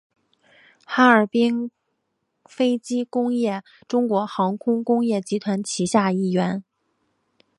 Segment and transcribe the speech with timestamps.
[0.83, 1.69] 哈尔滨
[2.45, 6.63] 飞机工业中国航空工业集团旗下一员。